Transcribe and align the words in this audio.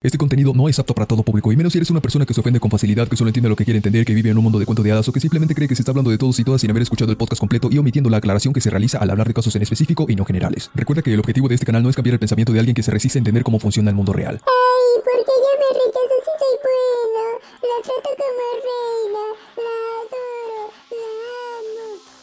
Este 0.00 0.16
contenido 0.16 0.52
no 0.54 0.68
es 0.68 0.78
apto 0.78 0.94
para 0.94 1.06
todo 1.06 1.24
público, 1.24 1.50
y 1.50 1.56
menos 1.56 1.72
si 1.72 1.78
eres 1.80 1.90
una 1.90 2.00
persona 2.00 2.24
que 2.24 2.32
se 2.32 2.38
ofende 2.38 2.60
con 2.60 2.70
facilidad, 2.70 3.08
que 3.08 3.16
solo 3.16 3.30
entiende 3.30 3.48
lo 3.48 3.56
que 3.56 3.64
quiere 3.64 3.78
entender, 3.78 4.04
que 4.04 4.14
vive 4.14 4.30
en 4.30 4.38
un 4.38 4.44
mundo 4.44 4.60
de 4.60 4.64
cuento 4.64 4.84
de 4.84 4.92
hadas 4.92 5.08
o 5.08 5.12
que 5.12 5.18
simplemente 5.18 5.56
cree 5.56 5.66
que 5.66 5.74
se 5.74 5.82
está 5.82 5.90
hablando 5.90 6.12
de 6.12 6.18
todos 6.18 6.38
y 6.38 6.44
todas 6.44 6.60
sin 6.60 6.70
haber 6.70 6.84
escuchado 6.84 7.10
el 7.10 7.16
podcast 7.16 7.40
completo 7.40 7.68
y 7.68 7.78
omitiendo 7.78 8.08
la 8.08 8.18
aclaración 8.18 8.54
que 8.54 8.60
se 8.60 8.70
realiza 8.70 8.98
al 8.98 9.10
hablar 9.10 9.26
de 9.26 9.34
casos 9.34 9.56
en 9.56 9.62
específico 9.62 10.06
y 10.08 10.14
no 10.14 10.24
generales. 10.24 10.70
Recuerda 10.72 11.02
que 11.02 11.12
el 11.12 11.18
objetivo 11.18 11.48
de 11.48 11.56
este 11.56 11.66
canal 11.66 11.82
no 11.82 11.90
es 11.90 11.96
cambiar 11.96 12.12
el 12.12 12.20
pensamiento 12.20 12.52
de 12.52 12.60
alguien 12.60 12.76
que 12.76 12.84
se 12.84 12.92
resiste 12.92 13.18
a 13.18 13.22
entender 13.22 13.42
cómo 13.42 13.58
funciona 13.58 13.90
el 13.90 13.96
mundo 13.96 14.12
real. 14.12 14.40
Ay, 14.46 15.02
porque 15.02 15.32
ella 15.36 15.52
me 15.58 15.66
rechaza 15.80 16.16
si 16.22 16.30
soy 16.38 16.56
bueno. 16.62 17.22
La 17.60 17.82
trato 17.82 18.10
como 18.20 18.46
reina. 18.68 19.24
La 19.66 19.74
adoro. 20.30 20.62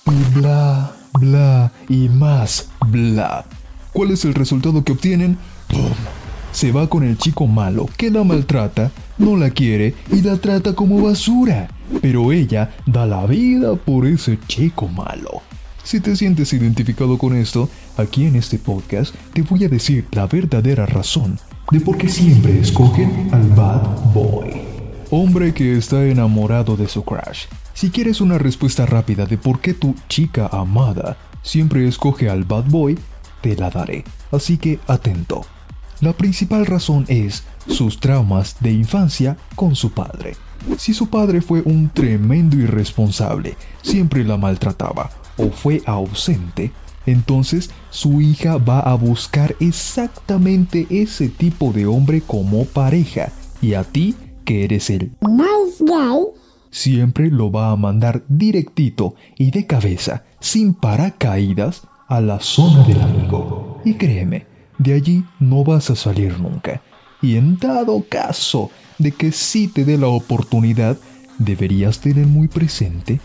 La 0.07 0.15
amo. 0.15 0.31
Bla, 0.39 0.95
bla, 1.19 1.71
y 1.89 2.07
más 2.07 2.69
bla. 2.87 3.43
¿Cuál 3.91 4.11
es 4.11 4.23
el 4.23 4.33
resultado 4.33 4.81
que 4.81 4.93
obtienen? 4.93 5.37
¡Pum! 5.67 5.91
Se 6.55 6.71
va 6.71 6.87
con 6.87 7.03
el 7.03 7.17
chico 7.17 7.47
malo 7.47 7.89
que 7.97 8.09
la 8.09 8.23
maltrata, 8.23 8.89
no 9.17 9.35
la 9.35 9.49
quiere 9.49 9.93
y 10.09 10.21
la 10.21 10.37
trata 10.37 10.73
como 10.73 11.01
basura. 11.01 11.67
Pero 12.01 12.31
ella 12.31 12.73
da 12.85 13.05
la 13.05 13.25
vida 13.25 13.75
por 13.75 14.07
ese 14.07 14.39
chico 14.47 14.87
malo. 14.87 15.41
Si 15.83 15.99
te 15.99 16.15
sientes 16.15 16.53
identificado 16.53 17.17
con 17.17 17.35
esto, 17.35 17.69
aquí 17.97 18.25
en 18.25 18.37
este 18.37 18.57
podcast 18.57 19.13
te 19.33 19.41
voy 19.41 19.65
a 19.65 19.67
decir 19.67 20.05
la 20.13 20.27
verdadera 20.27 20.85
razón 20.85 21.37
de 21.71 21.81
por 21.81 21.97
qué 21.97 22.07
siempre 22.07 22.57
escogen 22.57 23.27
al 23.33 23.49
bad 23.49 24.13
boy. 24.13 24.53
Hombre 25.11 25.53
que 25.53 25.75
está 25.75 26.05
enamorado 26.05 26.77
de 26.77 26.87
su 26.87 27.03
crush. 27.03 27.47
Si 27.73 27.89
quieres 27.89 28.21
una 28.21 28.37
respuesta 28.37 28.85
rápida 28.85 29.25
de 29.25 29.37
por 29.37 29.59
qué 29.59 29.73
tu 29.73 29.93
chica 30.07 30.47
amada 30.53 31.17
siempre 31.43 31.85
escoge 31.85 32.29
al 32.29 32.45
bad 32.45 32.63
boy, 32.69 32.97
te 33.41 33.57
la 33.57 33.69
daré. 33.69 34.05
Así 34.31 34.57
que 34.57 34.79
atento. 34.87 35.45
La 36.01 36.13
principal 36.13 36.65
razón 36.65 37.05
es 37.07 37.43
sus 37.67 37.99
traumas 37.99 38.57
de 38.59 38.71
infancia 38.71 39.37
con 39.55 39.75
su 39.75 39.91
padre. 39.91 40.35
Si 40.77 40.93
su 40.93 41.09
padre 41.09 41.41
fue 41.41 41.61
un 41.61 41.89
tremendo 41.89 42.57
irresponsable, 42.57 43.55
siempre 43.81 44.23
la 44.23 44.37
maltrataba 44.37 45.11
o 45.37 45.49
fue 45.49 45.81
ausente, 45.85 46.71
entonces 47.05 47.69
su 47.91 48.21
hija 48.21 48.57
va 48.57 48.79
a 48.79 48.95
buscar 48.95 49.55
exactamente 49.59 50.87
ese 50.89 51.29
tipo 51.29 51.71
de 51.71 51.85
hombre 51.85 52.21
como 52.21 52.65
pareja 52.65 53.31
y 53.61 53.73
a 53.73 53.83
ti, 53.83 54.15
que 54.43 54.63
eres 54.63 54.89
el 54.89 55.11
Nice 55.21 55.79
guy. 55.79 56.27
siempre 56.71 57.29
lo 57.29 57.51
va 57.51 57.71
a 57.71 57.75
mandar 57.75 58.23
directito 58.27 59.15
y 59.37 59.51
de 59.51 59.65
cabeza, 59.65 60.23
sin 60.39 60.73
paracaídas, 60.73 61.87
a 62.07 62.21
la 62.21 62.39
zona 62.39 62.85
del 62.85 63.01
amigo. 63.01 63.81
Y 63.83 63.95
créeme, 63.95 64.45
de 64.77 64.93
allí 64.93 65.25
no 65.39 65.63
vas 65.63 65.89
a 65.89 65.95
salir 65.95 66.39
nunca. 66.39 66.81
Y 67.21 67.37
en 67.37 67.57
dado 67.57 68.03
caso 68.07 68.71
de 68.97 69.11
que 69.11 69.31
sí 69.31 69.67
te 69.67 69.85
dé 69.85 69.97
la 69.97 70.07
oportunidad, 70.07 70.97
deberías 71.37 71.99
tener 71.99 72.27
muy 72.27 72.47
presente 72.47 73.19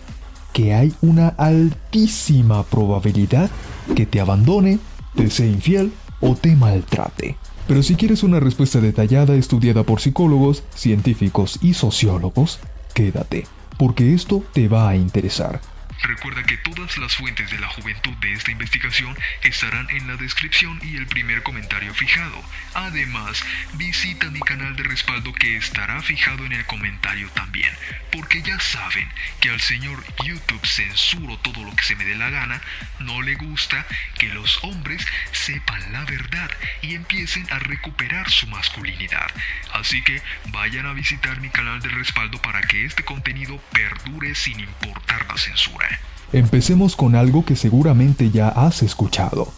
que 0.52 0.74
hay 0.74 0.92
una 1.00 1.28
altísima 1.28 2.64
probabilidad 2.64 3.50
que 3.94 4.06
te 4.06 4.20
abandone, 4.20 4.78
te 5.14 5.30
sea 5.30 5.46
infiel 5.46 5.92
o 6.20 6.34
te 6.34 6.56
maltrate. 6.56 7.36
Pero 7.68 7.82
si 7.82 7.94
quieres 7.94 8.22
una 8.22 8.40
respuesta 8.40 8.80
detallada 8.80 9.34
estudiada 9.36 9.84
por 9.84 10.00
psicólogos, 10.00 10.64
científicos 10.74 11.58
y 11.62 11.74
sociólogos, 11.74 12.58
quédate, 12.94 13.46
porque 13.78 14.12
esto 14.12 14.42
te 14.52 14.66
va 14.66 14.88
a 14.88 14.96
interesar. 14.96 15.60
Recuerda 16.02 16.42
que 16.44 16.56
todas 16.56 16.96
las 16.98 17.14
fuentes 17.14 17.50
de 17.50 17.58
la 17.58 17.68
juventud 17.68 18.16
de 18.16 18.32
esta 18.32 18.50
investigación 18.50 19.16
estarán 19.42 19.88
en 19.90 20.06
la 20.06 20.16
descripción 20.16 20.78
y 20.82 20.96
el 20.96 21.06
primer 21.06 21.42
comentario 21.42 21.92
fijado. 21.94 22.42
Además, 22.74 23.44
visita 23.74 24.30
mi 24.30 24.40
canal 24.40 24.76
de 24.76 24.82
respaldo 24.82 25.32
que 25.32 25.56
estará 25.56 26.00
fijado 26.02 26.46
en 26.46 26.52
el 26.52 26.64
comentario 26.66 27.28
también, 27.30 27.70
porque 28.12 28.42
ya 28.42 28.58
saben 28.60 29.08
que 29.40 29.50
al 29.50 29.60
señor 29.60 30.02
YouTube 30.24 30.66
censuro 30.66 31.38
todo 31.38 31.64
lo 31.64 31.74
que 31.76 31.84
se 31.84 31.96
me 31.96 32.04
dé 32.04 32.16
la 32.16 32.30
gana, 32.30 32.62
no 33.00 33.20
le 33.22 33.34
gusta 33.34 33.86
que 34.18 34.28
los 34.28 34.62
hombres 34.64 35.06
sepan 35.32 35.92
la 35.92 36.04
verdad 36.04 36.50
y 36.82 36.94
empiecen 36.94 37.46
a 37.52 37.58
recuperar 37.58 38.30
su 38.30 38.46
masculinidad. 38.46 39.30
Así 39.74 40.02
que 40.02 40.22
vayan 40.46 40.86
a 40.86 40.92
visitar 40.92 41.40
mi 41.40 41.50
canal 41.50 41.80
de 41.80 41.88
respaldo 41.88 42.40
para 42.40 42.62
que 42.62 42.84
este 42.84 43.04
contenido 43.04 43.58
perdure 43.72 44.34
sin 44.34 44.60
importar 44.60 45.26
la 45.26 45.36
censura. 45.36 45.89
Empecemos 46.32 46.94
con 46.94 47.16
algo 47.16 47.44
que 47.44 47.56
seguramente 47.56 48.30
ya 48.30 48.48
has 48.48 48.82
escuchado. 48.82 49.48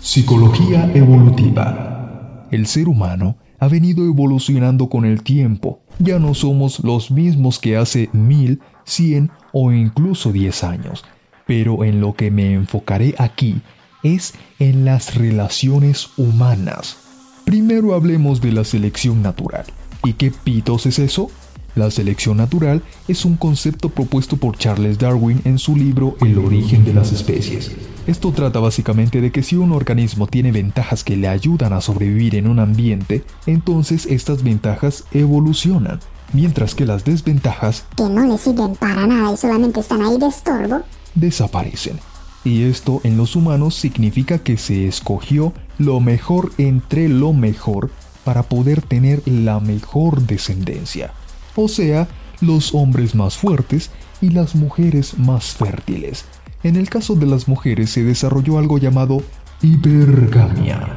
Psicología 0.00 0.90
evolutiva. 0.94 2.46
El 2.50 2.66
ser 2.66 2.88
humano 2.88 3.36
ha 3.60 3.68
venido 3.68 4.04
evolucionando 4.04 4.88
con 4.88 5.04
el 5.04 5.22
tiempo. 5.22 5.80
Ya 5.98 6.18
no 6.18 6.34
somos 6.34 6.80
los 6.80 7.10
mismos 7.10 7.58
que 7.58 7.76
hace 7.76 8.08
mil, 8.12 8.60
cien 8.84 9.30
o 9.52 9.72
incluso 9.72 10.32
diez 10.32 10.64
años. 10.64 11.04
Pero 11.46 11.84
en 11.84 12.00
lo 12.00 12.14
que 12.14 12.30
me 12.30 12.54
enfocaré 12.54 13.14
aquí 13.18 13.62
es 14.02 14.34
en 14.58 14.84
las 14.84 15.14
relaciones 15.14 16.10
humanas. 16.16 16.96
Primero 17.44 17.94
hablemos 17.94 18.40
de 18.40 18.52
la 18.52 18.64
selección 18.64 19.22
natural. 19.22 19.66
¿Y 20.02 20.14
qué 20.14 20.32
pitos 20.32 20.86
es 20.86 20.98
eso? 20.98 21.30
La 21.74 21.90
selección 21.90 22.36
natural 22.36 22.82
es 23.08 23.24
un 23.24 23.36
concepto 23.36 23.88
propuesto 23.88 24.36
por 24.36 24.58
Charles 24.58 24.98
Darwin 24.98 25.40
en 25.44 25.58
su 25.58 25.74
libro 25.74 26.16
El 26.20 26.38
origen 26.38 26.84
de 26.84 26.92
las 26.92 27.12
especies. 27.12 27.70
Esto 28.06 28.30
trata 28.32 28.58
básicamente 28.58 29.22
de 29.22 29.32
que 29.32 29.42
si 29.42 29.56
un 29.56 29.72
organismo 29.72 30.26
tiene 30.26 30.52
ventajas 30.52 31.02
que 31.02 31.16
le 31.16 31.28
ayudan 31.28 31.72
a 31.72 31.80
sobrevivir 31.80 32.34
en 32.34 32.46
un 32.46 32.58
ambiente, 32.58 33.24
entonces 33.46 34.04
estas 34.06 34.42
ventajas 34.42 35.04
evolucionan, 35.12 36.00
mientras 36.34 36.74
que 36.74 36.84
las 36.84 37.04
desventajas 37.04 37.86
Que 37.96 38.04
no 38.04 38.26
le 38.26 38.36
sirven 38.36 38.74
para 38.76 39.06
nada 39.06 39.32
y 39.32 39.36
solamente 39.38 39.80
están 39.80 40.02
ahí 40.02 40.18
de 40.18 40.26
estorbo. 40.26 40.82
desaparecen. 41.14 41.98
Y 42.44 42.64
esto 42.64 43.00
en 43.04 43.16
los 43.16 43.34
humanos 43.34 43.76
significa 43.76 44.38
que 44.38 44.56
se 44.58 44.86
escogió 44.88 45.54
lo 45.78 46.00
mejor 46.00 46.52
entre 46.58 47.08
lo 47.08 47.32
mejor 47.32 47.90
para 48.24 48.42
poder 48.42 48.82
tener 48.82 49.22
la 49.26 49.60
mejor 49.60 50.22
descendencia. 50.26 51.12
O 51.54 51.68
sea, 51.68 52.08
los 52.40 52.74
hombres 52.74 53.14
más 53.14 53.36
fuertes 53.36 53.90
y 54.20 54.30
las 54.30 54.54
mujeres 54.54 55.18
más 55.18 55.54
fértiles. 55.54 56.24
En 56.62 56.76
el 56.76 56.88
caso 56.88 57.14
de 57.14 57.26
las 57.26 57.48
mujeres 57.48 57.90
se 57.90 58.04
desarrolló 58.04 58.58
algo 58.58 58.78
llamado 58.78 59.22
hipergamia, 59.62 60.96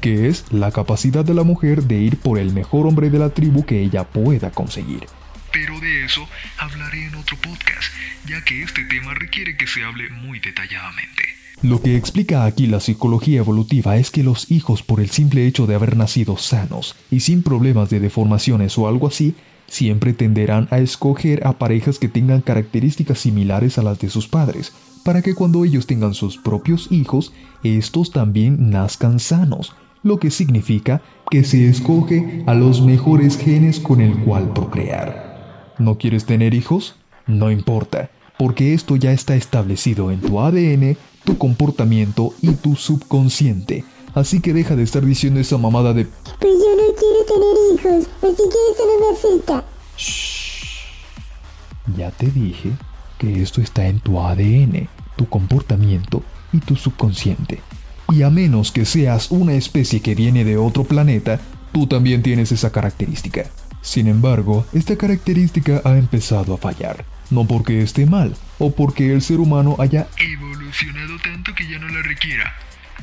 que 0.00 0.28
es 0.28 0.44
la 0.52 0.70
capacidad 0.70 1.24
de 1.24 1.34
la 1.34 1.44
mujer 1.44 1.84
de 1.84 2.00
ir 2.00 2.18
por 2.18 2.38
el 2.38 2.52
mejor 2.52 2.86
hombre 2.86 3.10
de 3.10 3.18
la 3.18 3.30
tribu 3.30 3.64
que 3.64 3.80
ella 3.80 4.04
pueda 4.04 4.50
conseguir. 4.50 5.06
Pero 5.52 5.78
de 5.78 6.04
eso 6.04 6.26
hablaré 6.58 7.06
en 7.06 7.14
otro 7.14 7.36
podcast, 7.36 7.92
ya 8.26 8.42
que 8.44 8.62
este 8.62 8.84
tema 8.84 9.14
requiere 9.14 9.56
que 9.56 9.68
se 9.68 9.84
hable 9.84 10.10
muy 10.10 10.40
detalladamente. 10.40 11.22
Lo 11.62 11.80
que 11.80 11.96
explica 11.96 12.44
aquí 12.44 12.66
la 12.66 12.80
psicología 12.80 13.38
evolutiva 13.38 13.96
es 13.96 14.10
que 14.10 14.24
los 14.24 14.50
hijos 14.50 14.82
por 14.82 15.00
el 15.00 15.10
simple 15.10 15.46
hecho 15.46 15.66
de 15.66 15.76
haber 15.76 15.96
nacido 15.96 16.36
sanos 16.36 16.96
y 17.10 17.20
sin 17.20 17.42
problemas 17.42 17.88
de 17.88 18.00
deformaciones 18.00 18.76
o 18.76 18.88
algo 18.88 19.06
así, 19.06 19.34
siempre 19.74 20.12
tenderán 20.12 20.68
a 20.70 20.78
escoger 20.78 21.44
a 21.44 21.58
parejas 21.58 21.98
que 21.98 22.08
tengan 22.08 22.42
características 22.42 23.18
similares 23.18 23.76
a 23.76 23.82
las 23.82 23.98
de 23.98 24.08
sus 24.08 24.28
padres, 24.28 24.72
para 25.02 25.20
que 25.20 25.34
cuando 25.34 25.64
ellos 25.64 25.88
tengan 25.88 26.14
sus 26.14 26.38
propios 26.38 26.92
hijos, 26.92 27.32
estos 27.64 28.12
también 28.12 28.70
nazcan 28.70 29.18
sanos, 29.18 29.74
lo 30.04 30.20
que 30.20 30.30
significa 30.30 31.02
que 31.28 31.42
se 31.42 31.68
escoge 31.68 32.44
a 32.46 32.54
los 32.54 32.82
mejores 32.82 33.36
genes 33.36 33.80
con 33.80 34.00
el 34.00 34.16
cual 34.22 34.52
procrear. 34.52 35.74
¿No 35.80 35.98
quieres 35.98 36.24
tener 36.24 36.54
hijos? 36.54 36.94
No 37.26 37.50
importa, 37.50 38.10
porque 38.38 38.74
esto 38.74 38.94
ya 38.94 39.10
está 39.10 39.34
establecido 39.34 40.12
en 40.12 40.20
tu 40.20 40.40
ADN, 40.40 40.96
tu 41.24 41.36
comportamiento 41.36 42.32
y 42.40 42.52
tu 42.52 42.76
subconsciente. 42.76 43.84
Así 44.14 44.40
que 44.40 44.52
deja 44.52 44.76
de 44.76 44.84
estar 44.84 45.04
diciendo 45.04 45.40
esa 45.40 45.58
mamada 45.58 45.92
de 45.92 46.06
Pues 46.38 46.54
tener 47.26 47.56
hijos, 47.72 48.08
que 48.20 48.28
eso 48.28 48.82
no 48.86 49.00
me 49.00 49.16
afecta. 49.16 49.64
Ya 51.96 52.10
te 52.10 52.26
dije 52.26 52.72
que 53.18 53.42
esto 53.42 53.60
está 53.60 53.86
en 53.86 54.00
tu 54.00 54.20
ADN, 54.20 54.88
tu 55.16 55.28
comportamiento 55.28 56.22
y 56.52 56.58
tu 56.58 56.76
subconsciente. 56.76 57.60
Y 58.10 58.22
a 58.22 58.30
menos 58.30 58.72
que 58.72 58.84
seas 58.84 59.30
una 59.30 59.54
especie 59.54 60.00
que 60.00 60.14
viene 60.14 60.44
de 60.44 60.56
otro 60.56 60.84
planeta, 60.84 61.40
tú 61.72 61.86
también 61.86 62.22
tienes 62.22 62.52
esa 62.52 62.70
característica. 62.70 63.44
Sin 63.82 64.08
embargo, 64.08 64.66
esta 64.72 64.96
característica 64.96 65.82
ha 65.84 65.96
empezado 65.98 66.54
a 66.54 66.58
fallar. 66.58 67.04
No 67.30 67.46
porque 67.46 67.82
esté 67.82 68.06
mal, 68.06 68.34
o 68.58 68.70
porque 68.70 69.12
el 69.12 69.22
ser 69.22 69.40
humano 69.40 69.76
haya 69.78 70.08
evolucionado 70.18 71.16
tanto 71.22 71.54
que 71.54 71.68
ya 71.68 71.78
no 71.78 71.88
la 71.88 72.02
requiera. 72.02 72.54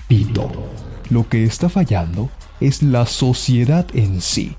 Pito. 0.08 0.52
Lo 1.10 1.28
que 1.28 1.44
está 1.44 1.70
fallando 1.70 2.30
es 2.62 2.82
la 2.82 3.06
sociedad 3.06 3.86
en 3.94 4.22
sí, 4.22 4.56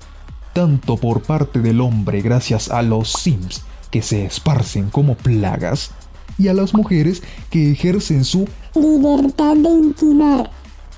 tanto 0.53 0.97
por 0.97 1.23
parte 1.23 1.59
del 1.59 1.81
hombre 1.81 2.21
gracias 2.21 2.69
a 2.69 2.83
los 2.83 3.11
sims 3.11 3.63
que 3.89 4.01
se 4.01 4.25
esparcen 4.25 4.89
como 4.89 5.15
plagas, 5.15 5.91
y 6.37 6.47
a 6.47 6.53
las 6.53 6.73
mujeres 6.73 7.21
que 7.49 7.71
ejercen 7.71 8.25
su 8.25 8.47
Libertad 8.75 9.55
de 9.55 9.69
intimar. 9.69 10.49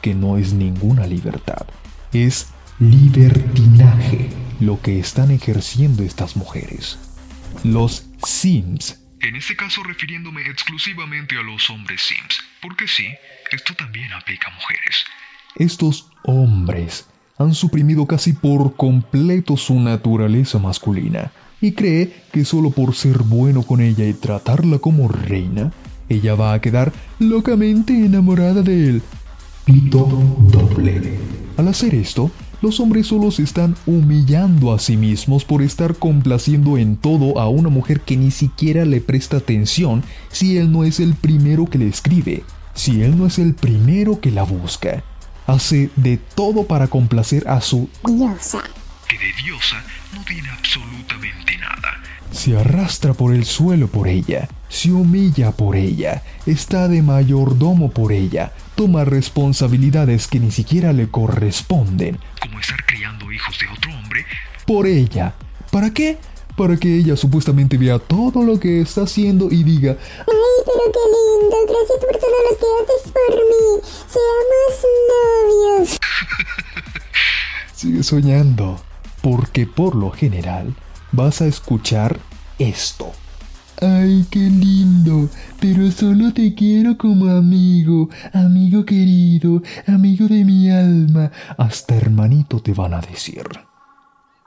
que 0.02 0.14
no 0.14 0.38
es 0.38 0.54
ninguna 0.54 1.06
libertad, 1.08 1.66
es 2.14 2.48
libertinaje 2.80 4.30
lo 4.60 4.82
que 4.82 5.00
están 5.00 5.32
ejerciendo 5.32 6.04
estas 6.04 6.36
mujeres. 6.36 6.98
Los 7.64 8.06
Sims. 8.26 9.02
En 9.20 9.36
este 9.36 9.56
caso 9.56 9.84
refiriéndome 9.84 10.42
exclusivamente 10.48 11.38
a 11.38 11.42
los 11.42 11.70
hombres 11.70 12.02
Sims, 12.02 12.40
porque 12.62 12.88
sí, 12.88 13.08
esto 13.52 13.74
también 13.74 14.14
aplica 14.14 14.50
a 14.50 14.56
mujeres. 14.56 15.04
Estos 15.56 16.10
hombres 16.26 17.06
han 17.38 17.54
suprimido 17.54 18.06
casi 18.06 18.34
por 18.34 18.76
completo 18.76 19.58
su 19.58 19.80
naturaleza 19.80 20.60
masculina 20.60 21.32
y 21.62 21.74
cree 21.74 22.14
que 22.32 22.46
solo 22.46 22.70
por 22.70 22.96
ser 22.96 23.24
bueno 23.24 23.64
con 23.64 23.82
ella 23.82 24.06
y 24.06 24.14
tratarla 24.14 24.80
como 24.80 25.08
reina, 25.08 25.72
ella 26.10 26.36
va 26.36 26.54
a 26.54 26.62
quedar 26.62 26.94
locamente 27.20 27.94
enamorada 27.94 28.62
de 28.62 28.90
él. 28.90 29.02
Pito 29.66 30.08
doble. 30.52 31.18
Al 31.58 31.68
hacer 31.68 31.96
esto, 31.96 32.30
los 32.62 32.80
hombres 32.80 33.08
solo 33.08 33.32
se 33.32 33.44
están 33.44 33.76
humillando 33.86 34.74
a 34.74 34.80
sí 34.80 34.96
mismos 34.96 35.44
por 35.44 35.62
estar 35.62 35.96
complaciendo 35.96 36.78
en 36.78 36.98
todo 36.98 37.40
a 37.40 37.50
una 37.50 37.70
mujer 37.70 38.02
que 38.02 38.18
ni 38.18 38.32
siquiera 38.32 38.86
le 38.86 39.02
presta 39.02 39.38
atención 39.38 40.04
si 40.30 40.58
él 40.58 40.72
no 40.72 40.84
es 40.84 41.00
el 41.00 41.16
primero 41.16 41.66
que 41.66 41.80
le 41.80 41.88
escribe, 41.88 42.44
si 42.74 43.02
él 43.02 43.18
no 43.18 43.26
es 43.26 43.40
el 43.40 43.56
primero 43.56 44.20
que 44.20 44.32
la 44.32 44.44
busca. 44.44 45.04
Hace 45.48 45.90
de 45.96 46.18
todo 46.18 46.66
para 46.66 46.88
complacer 46.88 47.48
a 47.48 47.62
su 47.62 47.90
diosa. 48.06 48.64
Que 49.08 49.18
de 49.18 49.34
diosa 49.44 49.84
no 50.14 50.24
tiene 50.24 50.50
absolutamente 50.50 51.58
nada. 51.58 52.02
Se 52.32 52.58
arrastra 52.58 53.14
por 53.14 53.34
el 53.34 53.46
suelo 53.46 53.88
por 53.88 54.08
ella, 54.08 54.50
se 54.68 54.92
humilla 54.92 55.52
por 55.52 55.76
ella, 55.76 56.24
está 56.46 56.88
de 56.88 57.02
mayordomo 57.02 57.92
por 57.92 58.12
ella, 58.12 58.52
toma 58.76 59.06
responsabilidades 59.06 60.28
que 60.28 60.40
ni 60.40 60.52
siquiera 60.52 60.92
le 60.92 61.08
corresponden. 61.08 62.18
Como 62.42 62.60
estar 62.60 62.84
criando 62.86 63.32
hijos 63.32 63.58
de 63.60 63.68
otro 63.68 63.94
hombre. 63.94 64.26
Por 64.66 64.88
ella. 64.88 65.34
¿Para 65.72 65.92
qué? 65.92 66.18
Para 66.56 66.78
que 66.78 66.96
ella 66.96 67.18
supuestamente 67.18 67.78
vea 67.78 68.00
todo 68.00 68.42
lo 68.42 68.60
que 68.60 68.82
está 68.82 69.02
haciendo 69.02 69.52
y 69.52 69.64
diga, 69.64 69.98
Ay, 70.20 70.26
pero 70.66 70.92
qué 70.94 71.00
lindo. 71.16 71.56
Gracias 71.68 72.00
por 72.00 72.18
todo 72.18 72.38
lo 72.50 72.58
que 72.58 72.94
haces 72.94 73.12
por 73.12 73.36
mí. 73.36 73.82
Seamos 74.08 74.76
novios. 75.80 75.98
sigue 77.76 78.04
soñando. 78.04 78.80
Porque 79.22 79.66
por 79.66 79.96
lo 79.96 80.12
general 80.12 80.76
vas 81.12 81.42
a 81.42 81.48
escuchar 81.48 82.20
esto. 82.60 83.12
Ay, 83.82 84.26
qué 84.30 84.40
lindo, 84.40 85.30
pero 85.60 85.92
solo 85.92 86.34
te 86.34 86.56
quiero 86.56 86.98
como 86.98 87.30
amigo, 87.30 88.10
amigo 88.32 88.86
querido, 88.86 89.62
amigo 89.88 90.28
de 90.28 90.46
mi 90.46 90.70
alma. 90.70 91.32
Hasta 91.58 91.96
hermanito 91.96 92.62
te 92.62 92.72
van 92.74 92.94
a 92.94 93.02
decir. 93.02 93.44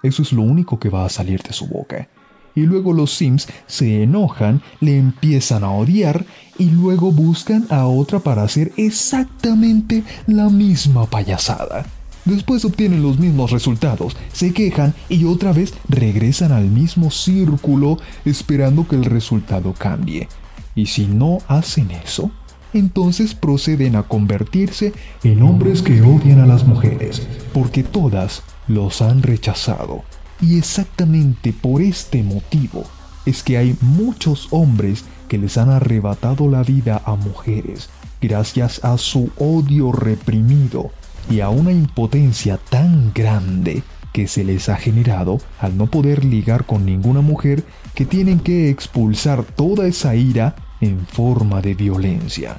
Eso 0.03 0.23
es 0.23 0.33
lo 0.33 0.43
único 0.43 0.79
que 0.79 0.91
va 0.91 1.05
a 1.05 1.09
salir 1.09 1.43
de 1.43 1.53
su 1.53 1.67
boca. 1.67 2.09
Y 2.55 2.61
luego 2.61 2.93
los 2.93 3.13
Sims 3.15 3.49
se 3.67 4.03
enojan, 4.05 4.63
le 4.81 4.97
empiezan 4.97 5.65
a 5.65 5.71
odiar 5.71 6.25
y 6.57 6.71
luego 6.71 7.11
buscan 7.11 7.67
a 7.69 7.87
otra 7.87 8.21
para 8.21 8.43
hacer 8.43 8.73
exactamente 8.77 10.05
la 10.27 10.49
misma 10.51 11.07
payasada. 11.07 11.87
Después 12.25 12.65
obtienen 12.65 13.03
los 13.03 13.19
mismos 13.19 13.51
resultados, 13.51 14.17
se 14.33 14.53
quejan 14.53 14.95
y 15.09 15.25
otra 15.25 15.53
vez 15.53 15.75
regresan 15.89 16.53
al 16.53 16.67
mismo 16.67 17.11
círculo 17.11 17.99
esperando 18.25 18.87
que 18.87 18.97
el 18.97 19.05
resultado 19.05 19.73
cambie. 19.73 20.29
Y 20.75 20.87
si 20.87 21.07
no 21.07 21.39
hacen 21.49 21.91
eso, 21.91 22.31
entonces 22.73 23.35
proceden 23.35 23.97
a 23.97 24.05
convertirse 24.05 24.93
en 25.25 25.43
hombres 25.43 25.83
que 25.83 26.03
odian 26.03 26.41
a 26.41 26.47
las 26.47 26.67
mujeres, 26.67 27.27
porque 27.53 27.83
todas 27.83 28.43
los 28.69 29.03
han 29.03 29.23
rechazado. 29.23 30.05
Y 30.41 30.59
exactamente 30.59 31.53
por 31.53 31.83
este 31.83 32.23
motivo 32.23 32.85
es 33.27 33.43
que 33.43 33.59
hay 33.59 33.77
muchos 33.81 34.49
hombres 34.51 35.05
que 35.29 35.39
les 35.39 35.59
han 35.59 35.71
arrebatado 35.71 36.49
la 36.49 36.63
vida 36.63 37.03
a 37.05 37.17
mujeres, 37.17 37.91
gracias 38.21 38.85
a 38.85 38.97
su 38.99 39.31
odio 39.37 39.93
reprimido 39.93 40.91
y 41.31 41.41
a 41.41 41.49
una 41.51 41.73
impotencia 41.73 42.59
tan 42.71 43.13
grande 43.13 43.83
que 44.13 44.27
se 44.27 44.45
les 44.45 44.69
ha 44.69 44.77
generado 44.77 45.39
al 45.61 45.77
no 45.77 45.87
poder 45.87 46.25
ligar 46.25 46.65
con 46.65 46.87
ninguna 46.87 47.21
mujer 47.21 47.65
que 47.95 48.07
tienen 48.07 48.41
que 48.41 48.71
expulsar 48.71 49.45
toda 49.45 49.87
esa 49.87 50.15
ira 50.15 50.57
en 50.81 51.07
forma 51.07 51.61
de 51.61 51.75
violencia. 51.75 52.59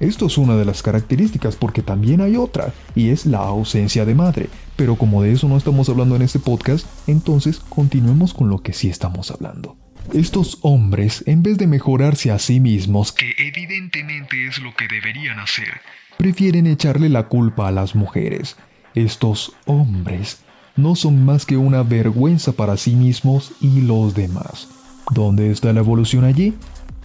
Esto 0.00 0.26
es 0.26 0.38
una 0.38 0.56
de 0.56 0.64
las 0.64 0.82
características 0.82 1.56
porque 1.56 1.82
también 1.82 2.20
hay 2.20 2.36
otra, 2.36 2.72
y 2.94 3.10
es 3.10 3.26
la 3.26 3.38
ausencia 3.38 4.04
de 4.04 4.14
madre. 4.14 4.48
Pero 4.76 4.96
como 4.96 5.22
de 5.22 5.32
eso 5.32 5.48
no 5.48 5.56
estamos 5.56 5.88
hablando 5.88 6.16
en 6.16 6.22
este 6.22 6.38
podcast, 6.38 6.86
entonces 7.06 7.60
continuemos 7.60 8.34
con 8.34 8.48
lo 8.48 8.58
que 8.58 8.72
sí 8.72 8.88
estamos 8.88 9.30
hablando. 9.30 9.76
Estos 10.12 10.58
hombres, 10.62 11.22
en 11.26 11.42
vez 11.42 11.56
de 11.58 11.66
mejorarse 11.66 12.30
a 12.30 12.38
sí 12.38 12.60
mismos, 12.60 13.12
Que 13.12 13.32
evidentemente 13.38 14.46
es 14.46 14.58
lo 14.58 14.74
que 14.74 14.86
deberían 14.88 15.38
hacer. 15.38 15.80
prefieren 16.18 16.66
echarle 16.66 17.08
la 17.08 17.28
culpa 17.28 17.68
a 17.68 17.72
las 17.72 17.94
mujeres. 17.94 18.56
Estos 18.94 19.52
hombres 19.64 20.38
no 20.76 20.94
son 20.96 21.24
más 21.24 21.46
que 21.46 21.56
una 21.56 21.82
vergüenza 21.82 22.52
para 22.52 22.76
sí 22.76 22.94
mismos 22.94 23.52
y 23.60 23.80
los 23.80 24.14
demás. 24.14 24.68
¿Dónde 25.10 25.50
está 25.50 25.72
la 25.72 25.80
evolución 25.80 26.24
allí? 26.24 26.54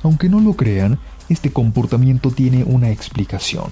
Aunque 0.03 0.29
no 0.29 0.39
lo 0.39 0.53
crean, 0.53 0.99
este 1.29 1.51
comportamiento 1.51 2.31
tiene 2.31 2.63
una 2.63 2.89
explicación. 2.89 3.71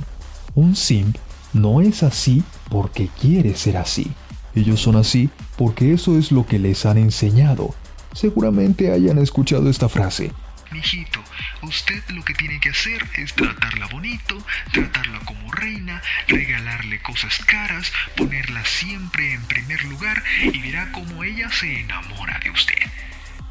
Un 0.56 0.76
simp 0.76 1.18
no 1.54 1.82
es 1.82 2.04
así 2.04 2.44
porque 2.70 3.10
quiere 3.20 3.56
ser 3.56 3.78
así. 3.78 4.12
Ellos 4.56 4.82
son 4.82 4.96
así 4.96 5.30
porque 5.58 5.94
eso 5.94 6.18
es 6.18 6.32
lo 6.32 6.46
que 6.46 6.60
les 6.60 6.86
han 6.86 6.98
enseñado. 6.98 7.74
Seguramente 8.14 8.92
hayan 8.92 9.18
escuchado 9.18 9.70
esta 9.70 9.90
frase. 9.90 10.32
Mijito, 10.72 11.20
usted 11.64 12.04
lo 12.10 12.24
que 12.24 12.34
tiene 12.34 12.60
que 12.60 12.70
hacer 12.70 13.02
es 13.18 13.34
tratarla 13.34 13.88
bonito, 13.88 14.38
tratarla 14.74 15.20
como 15.20 15.52
reina, 15.52 16.02
regalarle 16.28 17.02
cosas 17.02 17.38
caras, 17.46 17.92
ponerla 18.18 18.66
siempre 18.66 19.34
en 19.34 19.42
primer 19.44 19.84
lugar 19.86 20.24
y 20.44 20.60
verá 20.60 20.92
cómo 20.92 21.24
ella 21.24 21.50
se 21.52 21.82
enamora 21.82 22.40
de 22.44 22.52
usted. 22.52 22.76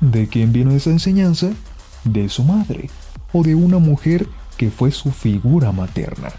¿De 0.01 0.29
quién 0.29 0.53
vino 0.53 0.73
esa 0.73 0.91
enseñanza? 0.91 1.53
De 2.05 2.29
su 2.29 2.45
madre, 2.45 2.91
o 3.33 3.43
de 3.43 3.55
una 3.55 3.79
mujer 3.79 4.27
que 4.57 4.71
fue 4.71 4.91
su 4.91 5.11
figura 5.13 5.73
materna. 5.73 6.33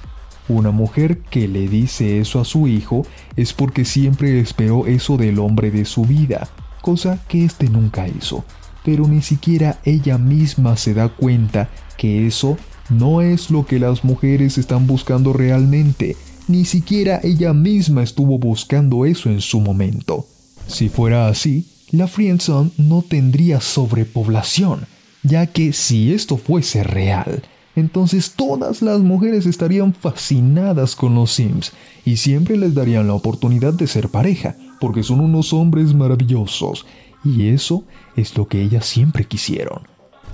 Una 0.49 0.71
mujer 0.71 1.19
que 1.29 1.47
le 1.47 1.67
dice 1.67 2.19
eso 2.19 2.39
a 2.39 2.45
su 2.45 2.67
hijo 2.67 3.05
es 3.35 3.53
porque 3.53 3.83
siempre 3.83 4.39
esperó 4.39 4.87
eso 4.87 5.17
del 5.17 5.39
hombre 5.39 5.71
de 5.71 5.83
su 5.83 6.03
vida, 6.03 6.47
cosa 6.81 7.21
que 7.27 7.43
éste 7.43 7.69
nunca 7.69 8.07
hizo. 8.07 8.45
Pero 8.85 9.07
ni 9.07 9.21
siquiera 9.21 9.79
ella 9.83 10.17
misma 10.17 10.77
se 10.77 10.93
da 10.93 11.09
cuenta 11.09 11.69
que 11.97 12.25
eso 12.25 12.57
no 12.89 13.21
es 13.21 13.51
lo 13.51 13.65
que 13.65 13.79
las 13.79 14.05
mujeres 14.05 14.57
están 14.57 14.87
buscando 14.87 15.33
realmente. 15.33 16.15
Ni 16.47 16.63
siquiera 16.63 17.19
ella 17.23 17.53
misma 17.53 18.03
estuvo 18.03 18.39
buscando 18.39 19.05
eso 19.05 19.29
en 19.29 19.41
su 19.41 19.59
momento. 19.59 20.25
Si 20.67 20.87
fuera 20.87 21.27
así, 21.27 21.67
la 21.91 22.07
friendzone 22.07 22.71
no 22.77 23.01
tendría 23.01 23.59
sobrepoblación, 23.59 24.87
ya 25.27 25.45
que 25.47 25.73
si 25.73 26.13
esto 26.13 26.37
fuese 26.37 26.83
real, 26.83 27.43
entonces 27.75 28.33
todas 28.35 28.81
las 28.81 29.01
mujeres 29.01 29.45
estarían 29.45 29.93
fascinadas 29.93 30.95
con 30.95 31.15
los 31.15 31.33
Sims 31.33 31.73
y 32.05 32.17
siempre 32.17 32.57
les 32.57 32.73
darían 32.73 33.07
la 33.07 33.13
oportunidad 33.13 33.73
de 33.73 33.87
ser 33.87 34.09
pareja, 34.09 34.55
porque 34.79 35.03
son 35.03 35.19
unos 35.19 35.53
hombres 35.53 35.93
maravillosos, 35.93 36.85
y 37.23 37.49
eso 37.49 37.83
es 38.15 38.35
lo 38.37 38.47
que 38.47 38.61
ellas 38.61 38.85
siempre 38.85 39.25
quisieron. 39.25 39.81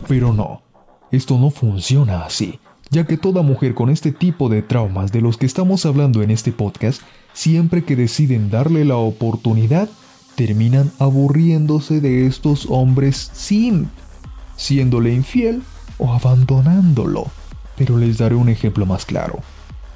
Pero 0.08 0.34
no, 0.34 0.62
esto 1.12 1.38
no 1.38 1.50
funciona 1.50 2.24
así, 2.24 2.60
ya 2.92 3.06
que 3.06 3.18
toda 3.18 3.42
mujer 3.42 3.74
con 3.74 3.90
este 3.90 4.12
tipo 4.12 4.48
de 4.48 4.62
traumas 4.62 5.12
de 5.12 5.22
los 5.22 5.38
que 5.38 5.46
estamos 5.46 5.86
hablando 5.86 6.22
en 6.22 6.32
este 6.32 6.52
podcast, 6.52 7.02
siempre 7.34 7.84
que 7.84 7.96
deciden 7.96 8.52
darle 8.52 8.86
la 8.86 8.98
oportunidad, 8.98 9.90
terminan 10.36 10.92
aburriéndose 11.00 12.00
de 12.00 12.26
estos 12.26 12.68
hombres 12.70 13.32
simp, 13.34 13.90
siéndole 14.64 15.14
infiel 15.14 15.62
o 15.98 16.14
abandonándolo. 16.14 17.26
Pero 17.76 17.98
les 17.98 18.18
daré 18.18 18.36
un 18.36 18.48
ejemplo 18.48 18.86
más 18.86 19.06
claro. 19.06 19.40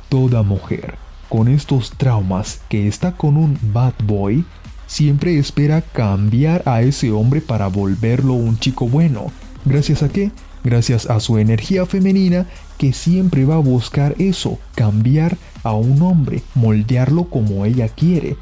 Toda 0.09 0.43
mujer 0.43 0.95
con 1.29 1.47
estos 1.47 1.91
traumas 1.91 2.59
que 2.67 2.87
está 2.87 3.13
con 3.13 3.37
un 3.37 3.57
bad 3.73 3.93
boy 4.03 4.43
siempre 4.85 5.37
espera 5.37 5.81
cambiar 5.81 6.63
a 6.65 6.81
ese 6.81 7.11
hombre 7.11 7.39
para 7.39 7.67
volverlo 7.67 8.33
un 8.33 8.59
chico 8.59 8.89
bueno. 8.89 9.31
¿Gracias 9.63 10.03
a 10.03 10.09
qué? 10.09 10.31
Gracias 10.65 11.09
a 11.09 11.21
su 11.21 11.37
energía 11.37 11.85
femenina 11.85 12.45
que 12.77 12.91
siempre 12.91 13.45
va 13.45 13.55
a 13.55 13.59
buscar 13.59 14.15
eso, 14.19 14.59
cambiar 14.75 15.37
a 15.63 15.71
un 15.71 16.01
hombre, 16.01 16.43
moldearlo 16.55 17.29
como 17.29 17.63
ella 17.63 17.87
quiere. 17.87 18.35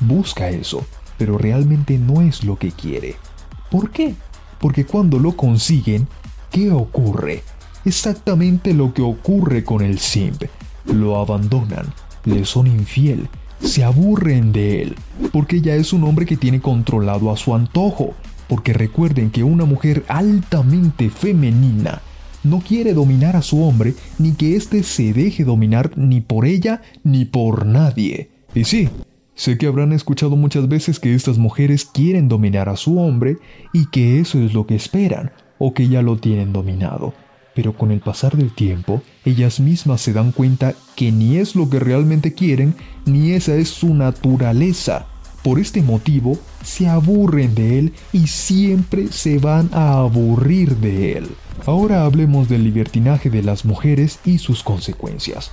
Busca 0.00 0.48
eso, 0.48 0.84
pero 1.16 1.38
realmente 1.38 1.96
no 1.96 2.22
es 2.22 2.42
lo 2.42 2.58
que 2.58 2.72
quiere. 2.72 3.14
¿Por 3.70 3.90
qué? 3.90 4.16
Porque 4.60 4.86
cuando 4.86 5.18
lo 5.18 5.36
consiguen, 5.36 6.08
¿qué 6.50 6.70
ocurre? 6.70 7.42
Exactamente 7.84 8.72
lo 8.72 8.94
que 8.94 9.02
ocurre 9.02 9.64
con 9.64 9.82
el 9.82 9.98
simp. 9.98 10.44
Lo 10.86 11.18
abandonan, 11.18 11.92
le 12.24 12.44
son 12.44 12.66
infiel, 12.66 13.28
se 13.60 13.84
aburren 13.84 14.52
de 14.52 14.82
él, 14.82 14.96
porque 15.32 15.60
ya 15.60 15.74
es 15.74 15.92
un 15.92 16.04
hombre 16.04 16.26
que 16.26 16.36
tiene 16.36 16.60
controlado 16.60 17.30
a 17.30 17.36
su 17.36 17.54
antojo, 17.54 18.14
porque 18.48 18.72
recuerden 18.72 19.30
que 19.30 19.42
una 19.42 19.64
mujer 19.64 20.04
altamente 20.08 21.10
femenina 21.10 22.02
no 22.42 22.60
quiere 22.60 22.92
dominar 22.92 23.36
a 23.36 23.42
su 23.42 23.62
hombre 23.62 23.94
ni 24.18 24.32
que 24.32 24.56
éste 24.56 24.82
se 24.82 25.12
deje 25.12 25.44
dominar 25.44 25.96
ni 25.96 26.20
por 26.20 26.44
ella 26.44 26.82
ni 27.02 27.24
por 27.24 27.66
nadie. 27.66 28.30
Y 28.54 28.64
sí, 28.64 28.88
sé 29.34 29.58
que 29.58 29.66
habrán 29.66 29.92
escuchado 29.92 30.36
muchas 30.36 30.68
veces 30.68 31.00
que 31.00 31.14
estas 31.14 31.38
mujeres 31.38 31.84
quieren 31.84 32.28
dominar 32.28 32.68
a 32.68 32.76
su 32.76 32.98
hombre 32.98 33.38
y 33.72 33.86
que 33.86 34.20
eso 34.20 34.38
es 34.38 34.54
lo 34.54 34.66
que 34.66 34.74
esperan, 34.74 35.32
o 35.58 35.74
que 35.74 35.88
ya 35.88 36.02
lo 36.02 36.16
tienen 36.16 36.52
dominado. 36.52 37.14
Pero 37.54 37.72
con 37.76 37.90
el 37.90 38.00
pasar 38.00 38.36
del 38.36 38.52
tiempo, 38.52 39.02
ellas 39.24 39.60
mismas 39.60 40.00
se 40.00 40.12
dan 40.12 40.32
cuenta 40.32 40.74
que 40.96 41.12
ni 41.12 41.36
es 41.36 41.54
lo 41.54 41.70
que 41.70 41.78
realmente 41.78 42.34
quieren, 42.34 42.74
ni 43.06 43.32
esa 43.32 43.54
es 43.54 43.68
su 43.68 43.94
naturaleza. 43.94 45.06
Por 45.42 45.60
este 45.60 45.82
motivo, 45.82 46.38
se 46.64 46.88
aburren 46.88 47.54
de 47.54 47.78
él 47.78 47.92
y 48.12 48.26
siempre 48.26 49.08
se 49.12 49.38
van 49.38 49.68
a 49.72 49.98
aburrir 49.98 50.76
de 50.76 51.18
él. 51.18 51.28
Ahora 51.66 52.04
hablemos 52.04 52.48
del 52.48 52.64
libertinaje 52.64 53.30
de 53.30 53.42
las 53.42 53.64
mujeres 53.64 54.18
y 54.24 54.38
sus 54.38 54.62
consecuencias. 54.62 55.52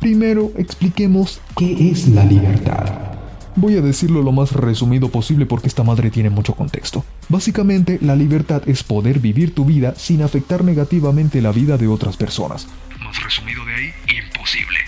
Primero, 0.00 0.52
expliquemos 0.56 1.40
qué 1.56 1.90
es 1.90 2.08
la 2.08 2.24
libertad. 2.24 3.11
Voy 3.54 3.76
a 3.76 3.82
decirlo 3.82 4.22
lo 4.22 4.32
más 4.32 4.52
resumido 4.52 5.10
posible 5.10 5.44
porque 5.44 5.68
esta 5.68 5.82
madre 5.82 6.10
tiene 6.10 6.30
mucho 6.30 6.54
contexto. 6.54 7.04
Básicamente, 7.28 7.98
la 8.00 8.16
libertad 8.16 8.62
es 8.66 8.82
poder 8.82 9.18
vivir 9.18 9.54
tu 9.54 9.66
vida 9.66 9.94
sin 9.94 10.22
afectar 10.22 10.64
negativamente 10.64 11.42
la 11.42 11.52
vida 11.52 11.76
de 11.76 11.86
otras 11.86 12.16
personas. 12.16 12.66
Más 13.04 13.22
resumido 13.22 13.62
de 13.66 13.74
ahí, 13.74 13.92
imposible. 14.24 14.78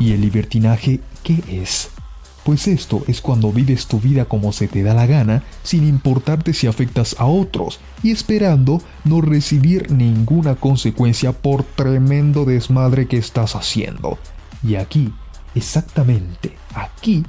¿Y 0.00 0.12
el 0.12 0.20
libertinaje 0.20 1.00
qué 1.22 1.42
es? 1.48 1.90
Pues 2.42 2.66
esto 2.66 3.04
es 3.06 3.20
cuando 3.20 3.52
vives 3.52 3.86
tu 3.86 4.00
vida 4.00 4.24
como 4.24 4.52
se 4.52 4.66
te 4.66 4.82
da 4.82 4.94
la 4.94 5.06
gana, 5.06 5.44
sin 5.62 5.86
importarte 5.86 6.54
si 6.54 6.66
afectas 6.66 7.14
a 7.18 7.26
otros, 7.26 7.78
y 8.02 8.10
esperando 8.10 8.82
no 9.04 9.20
recibir 9.20 9.92
ninguna 9.92 10.56
consecuencia 10.56 11.32
por 11.32 11.62
tremendo 11.62 12.44
desmadre 12.44 13.06
que 13.06 13.18
estás 13.18 13.54
haciendo. 13.54 14.18
Y 14.62 14.74
aquí, 14.74 15.12
exactamente 15.54 16.56
aquí, 16.74 17.24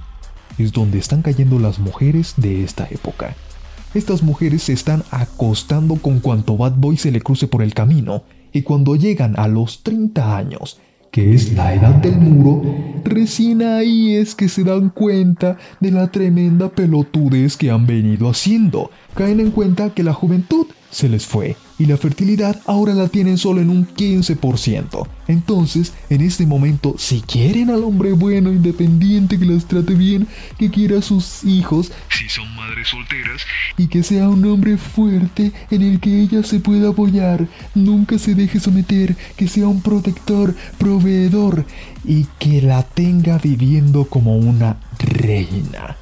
es 0.59 0.71
donde 0.71 0.99
están 0.99 1.21
cayendo 1.21 1.59
las 1.59 1.79
mujeres 1.79 2.33
de 2.37 2.63
esta 2.63 2.87
época. 2.91 3.35
Estas 3.93 4.21
mujeres 4.21 4.63
se 4.63 4.73
están 4.73 5.03
acostando 5.09 5.95
con 5.95 6.19
cuanto 6.19 6.57
bad 6.57 6.73
boy 6.75 6.97
se 6.97 7.11
le 7.11 7.21
cruce 7.21 7.47
por 7.47 7.63
el 7.63 7.73
camino, 7.73 8.23
y 8.51 8.61
cuando 8.61 8.95
llegan 8.95 9.37
a 9.39 9.47
los 9.47 9.83
30 9.83 10.37
años, 10.37 10.79
que 11.11 11.33
es 11.33 11.53
la 11.53 11.73
edad 11.73 11.95
del 11.95 12.17
muro, 12.17 12.61
recién 13.03 13.63
ahí 13.63 14.13
es 14.13 14.35
que 14.35 14.47
se 14.47 14.63
dan 14.63 14.89
cuenta 14.89 15.57
de 15.79 15.91
la 15.91 16.11
tremenda 16.11 16.69
pelotudez 16.69 17.57
que 17.57 17.71
han 17.71 17.87
venido 17.87 18.29
haciendo. 18.29 18.91
Caen 19.15 19.39
en 19.39 19.51
cuenta 19.51 19.93
que 19.93 20.03
la 20.03 20.13
juventud 20.13 20.67
se 20.91 21.09
les 21.09 21.25
fue 21.25 21.55
y 21.79 21.85
la 21.85 21.97
fertilidad 21.97 22.61
ahora 22.67 22.93
la 22.93 23.07
tienen 23.07 23.37
solo 23.37 23.61
en 23.61 23.69
un 23.69 23.87
15%. 23.87 25.07
Entonces, 25.27 25.93
en 26.09 26.21
este 26.21 26.45
momento, 26.45 26.95
si 26.97 27.21
quieren 27.21 27.69
al 27.69 27.83
hombre 27.83 28.11
bueno, 28.11 28.51
independiente, 28.51 29.39
que 29.39 29.45
las 29.45 29.65
trate 29.65 29.93
bien, 29.93 30.27
que 30.57 30.69
quiera 30.69 30.99
a 30.99 31.01
sus 31.01 31.43
hijos, 31.45 31.91
Si 32.09 32.27
son 32.27 32.53
madres 32.55 32.89
solteras, 32.89 33.41
y 33.77 33.87
que 33.87 34.03
sea 34.03 34.27
un 34.27 34.45
hombre 34.45 34.77
fuerte 34.77 35.53
en 35.71 35.81
el 35.81 35.99
que 35.99 36.21
ella 36.21 36.43
se 36.43 36.59
pueda 36.59 36.89
apoyar, 36.89 37.47
nunca 37.73 38.19
se 38.19 38.35
deje 38.35 38.59
someter, 38.59 39.15
que 39.37 39.47
sea 39.47 39.67
un 39.67 39.81
protector, 39.81 40.55
proveedor 40.77 41.65
y 42.03 42.25
que 42.39 42.61
la 42.61 42.83
tenga 42.83 43.37
viviendo 43.37 44.05
como 44.05 44.35
una 44.35 44.77
reina. 44.99 45.95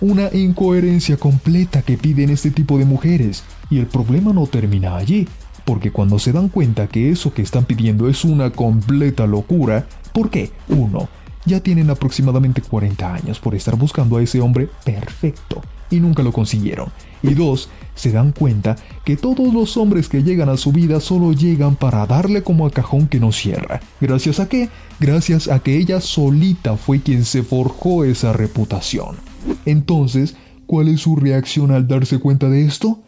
Una 0.00 0.30
incoherencia 0.32 1.16
completa 1.16 1.82
que 1.82 1.98
piden 1.98 2.30
este 2.30 2.50
tipo 2.50 2.78
de 2.78 2.84
mujeres. 2.84 3.42
Y 3.68 3.78
el 3.78 3.86
problema 3.86 4.32
no 4.32 4.46
termina 4.46 4.96
allí, 4.96 5.26
porque 5.64 5.90
cuando 5.90 6.18
se 6.18 6.32
dan 6.32 6.48
cuenta 6.48 6.86
que 6.86 7.10
eso 7.10 7.34
que 7.34 7.42
están 7.42 7.64
pidiendo 7.64 8.08
es 8.08 8.24
una 8.24 8.50
completa 8.50 9.26
locura, 9.26 9.86
¿por 10.12 10.30
qué? 10.30 10.50
Uno, 10.68 11.08
ya 11.44 11.60
tienen 11.60 11.90
aproximadamente 11.90 12.62
40 12.62 13.14
años 13.14 13.40
por 13.40 13.54
estar 13.54 13.76
buscando 13.76 14.16
a 14.16 14.22
ese 14.22 14.40
hombre 14.40 14.68
perfecto 14.84 15.62
y 15.90 16.00
nunca 16.00 16.22
lo 16.22 16.32
consiguieron. 16.32 16.90
Y 17.22 17.34
dos, 17.34 17.68
se 17.94 18.12
dan 18.12 18.32
cuenta 18.32 18.76
que 19.04 19.16
todos 19.16 19.52
los 19.52 19.76
hombres 19.76 20.08
que 20.08 20.22
llegan 20.22 20.48
a 20.48 20.56
su 20.56 20.70
vida 20.72 21.00
solo 21.00 21.32
llegan 21.32 21.74
para 21.74 22.06
darle 22.06 22.42
como 22.42 22.66
a 22.66 22.70
cajón 22.70 23.08
que 23.08 23.18
no 23.18 23.32
cierra. 23.32 23.80
¿Gracias 24.00 24.38
a 24.38 24.48
qué? 24.48 24.68
Gracias 25.00 25.48
a 25.48 25.58
que 25.58 25.76
ella 25.76 26.00
solita 26.00 26.76
fue 26.76 27.00
quien 27.00 27.24
se 27.24 27.42
forjó 27.42 28.04
esa 28.04 28.32
reputación. 28.32 29.27
Entonces, 29.64 30.36
¿cuál 30.66 30.88
es 30.88 31.00
su 31.00 31.16
reacción 31.16 31.70
al 31.70 31.88
darse 31.88 32.18
cuenta 32.18 32.48
de 32.48 32.64
esto? 32.64 33.02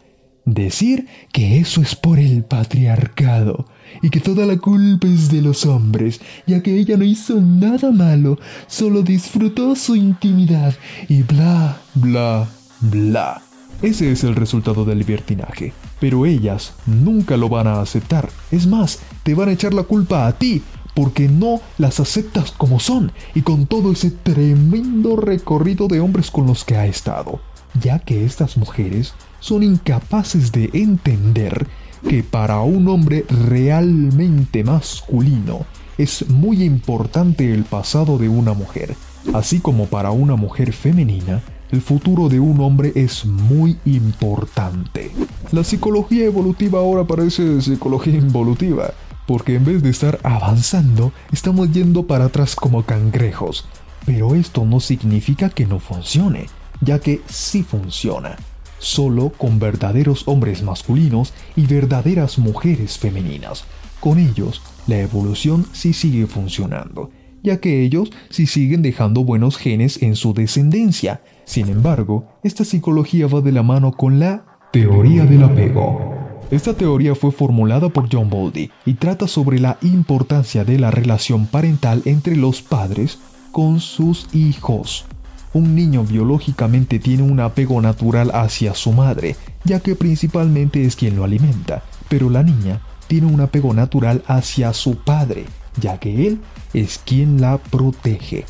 Decir 0.45 1.07
que 1.31 1.59
eso 1.59 1.81
es 1.81 1.95
por 1.95 2.17
el 2.17 2.43
patriarcado 2.43 3.67
y 4.01 4.09
que 4.09 4.19
toda 4.19 4.45
la 4.45 4.57
culpa 4.57 5.07
es 5.07 5.29
de 5.29 5.41
los 5.41 5.65
hombres, 5.65 6.19
ya 6.47 6.63
que 6.63 6.77
ella 6.77 6.97
no 6.97 7.03
hizo 7.03 7.39
nada 7.39 7.91
malo, 7.91 8.39
solo 8.67 9.03
disfrutó 9.03 9.75
su 9.75 9.95
intimidad 9.95 10.73
y 11.07 11.21
bla, 11.21 11.77
bla, 11.93 12.49
bla. 12.79 13.41
Ese 13.81 14.11
es 14.11 14.23
el 14.23 14.35
resultado 14.35 14.85
del 14.85 14.99
libertinaje, 14.99 15.73
pero 15.99 16.25
ellas 16.27 16.73
nunca 16.85 17.35
lo 17.35 17.49
van 17.49 17.65
a 17.65 17.81
aceptar. 17.81 18.29
Es 18.51 18.67
más, 18.67 18.99
te 19.23 19.33
van 19.33 19.49
a 19.49 19.53
echar 19.53 19.73
la 19.73 19.83
culpa 19.83 20.27
a 20.27 20.33
ti, 20.33 20.61
porque 21.01 21.27
no 21.27 21.61
las 21.79 21.99
aceptas 21.99 22.51
como 22.51 22.79
son 22.79 23.11
y 23.33 23.41
con 23.41 23.65
todo 23.65 23.91
ese 23.91 24.11
tremendo 24.11 25.15
recorrido 25.15 25.87
de 25.87 25.99
hombres 25.99 26.29
con 26.29 26.45
los 26.45 26.63
que 26.63 26.75
ha 26.75 26.85
estado, 26.85 27.39
ya 27.81 27.97
que 27.97 28.23
estas 28.23 28.55
mujeres 28.55 29.15
son 29.39 29.63
incapaces 29.63 30.51
de 30.51 30.69
entender 30.73 31.65
que 32.07 32.21
para 32.21 32.61
un 32.61 32.87
hombre 32.87 33.25
realmente 33.49 34.63
masculino 34.63 35.65
es 35.97 36.29
muy 36.29 36.61
importante 36.63 37.51
el 37.51 37.63
pasado 37.63 38.19
de 38.19 38.29
una 38.29 38.53
mujer, 38.53 38.95
así 39.33 39.59
como 39.59 39.87
para 39.87 40.11
una 40.11 40.35
mujer 40.35 40.71
femenina 40.71 41.41
el 41.71 41.81
futuro 41.81 42.29
de 42.29 42.39
un 42.39 42.59
hombre 42.59 42.91
es 42.93 43.25
muy 43.25 43.75
importante. 43.85 45.09
La 45.51 45.63
psicología 45.63 46.25
evolutiva 46.25 46.79
ahora 46.79 47.05
parece 47.05 47.59
psicología 47.59 48.13
involutiva, 48.13 48.93
porque 49.27 49.55
en 49.55 49.65
vez 49.65 49.83
de 49.83 49.89
estar 49.89 50.19
avanzando, 50.23 51.11
estamos 51.31 51.71
yendo 51.71 52.07
para 52.07 52.25
atrás 52.25 52.55
como 52.55 52.83
cangrejos. 52.83 53.67
Pero 54.05 54.35
esto 54.35 54.65
no 54.65 54.79
significa 54.79 55.49
que 55.49 55.65
no 55.65 55.79
funcione, 55.79 56.47
ya 56.81 56.99
que 56.99 57.21
sí 57.27 57.63
funciona, 57.63 58.35
solo 58.79 59.29
con 59.29 59.59
verdaderos 59.59 60.27
hombres 60.27 60.63
masculinos 60.63 61.33
y 61.55 61.67
verdaderas 61.67 62.39
mujeres 62.39 62.97
femeninas. 62.97 63.65
Con 63.99 64.17
ellos, 64.17 64.61
la 64.87 64.99
evolución 64.99 65.67
sí 65.71 65.93
sigue 65.93 66.25
funcionando, 66.25 67.11
ya 67.43 67.59
que 67.59 67.83
ellos 67.83 68.09
sí 68.29 68.47
siguen 68.47 68.81
dejando 68.81 69.23
buenos 69.23 69.57
genes 69.57 70.01
en 70.01 70.15
su 70.15 70.33
descendencia. 70.33 71.21
Sin 71.45 71.69
embargo, 71.69 72.27
esta 72.43 72.65
psicología 72.65 73.27
va 73.27 73.41
de 73.41 73.51
la 73.51 73.61
mano 73.61 73.91
con 73.91 74.19
la 74.19 74.45
teoría 74.71 75.25
del 75.25 75.43
apego. 75.43 76.20
Esta 76.51 76.73
teoría 76.73 77.15
fue 77.15 77.31
formulada 77.31 77.87
por 77.87 78.09
John 78.11 78.29
Bowlby 78.29 78.71
y 78.85 78.95
trata 78.95 79.25
sobre 79.25 79.59
la 79.59 79.77
importancia 79.81 80.65
de 80.65 80.77
la 80.77 80.91
relación 80.91 81.47
parental 81.47 82.01
entre 82.03 82.35
los 82.35 82.61
padres 82.61 83.19
con 83.53 83.79
sus 83.79 84.27
hijos. 84.33 85.05
Un 85.53 85.75
niño 85.75 86.03
biológicamente 86.03 86.99
tiene 86.99 87.23
un 87.23 87.39
apego 87.39 87.81
natural 87.81 88.31
hacia 88.33 88.73
su 88.73 88.91
madre, 88.91 89.37
ya 89.63 89.79
que 89.79 89.95
principalmente 89.95 90.83
es 90.83 90.97
quien 90.97 91.15
lo 91.15 91.23
alimenta, 91.23 91.83
pero 92.09 92.29
la 92.29 92.43
niña 92.43 92.81
tiene 93.07 93.27
un 93.27 93.39
apego 93.39 93.73
natural 93.73 94.21
hacia 94.27 94.73
su 94.73 94.97
padre, 94.97 95.45
ya 95.79 95.99
que 95.99 96.27
él 96.27 96.41
es 96.73 96.99
quien 97.05 97.39
la 97.39 97.59
protege. 97.59 98.43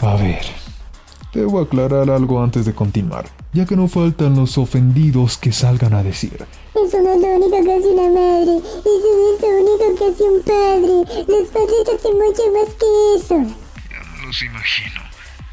A 0.00 0.14
ver, 0.14 0.42
debo 1.32 1.60
aclarar 1.60 2.10
algo 2.10 2.42
antes 2.42 2.64
de 2.64 2.74
continuar, 2.74 3.26
ya 3.54 3.64
que 3.64 3.76
no 3.76 3.88
faltan 3.88 4.36
los 4.36 4.58
ofendidos 4.58 5.38
que 5.38 5.52
salgan 5.52 5.94
a 5.94 6.02
decir. 6.02 6.44
Eso 6.74 7.00
no 7.00 7.12
es 7.14 7.20
lo 7.20 7.28
único 7.28 7.62
que 7.62 7.72
hace 7.72 7.88
una 7.88 8.08
madre. 8.10 8.56
Eso 8.58 9.08
no 9.16 9.34
es 9.34 9.40
lo 9.40 9.48
único 9.60 9.98
que 9.98 10.04
hace 10.12 10.24
un 10.24 10.42
padre. 10.42 11.24
Los 11.28 11.48
padres 11.48 11.88
hacen 11.94 12.12
mucho 12.18 12.42
más 12.52 12.74
que 12.74 13.16
eso. 13.16 13.54
ya 13.90 14.20
me 14.20 14.26
los 14.26 14.42
imagino. 14.42 15.00